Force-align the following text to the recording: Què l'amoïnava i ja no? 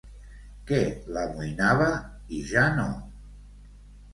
Què 0.69 0.79
l'amoïnava 1.17 1.91
i 2.39 2.43
ja 2.55 2.67
no? 2.81 2.89